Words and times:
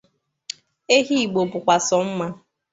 Ehi 0.95 1.15
Igbo 1.23 1.41
bụkwa 1.51 1.75
sọ 1.87 1.97
mma 2.07 2.27